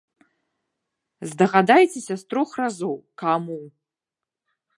Здагадайцеся 1.33 2.13
з 2.23 2.33
трох 2.33 2.49
разоў, 2.61 2.97
каму? 3.25 3.61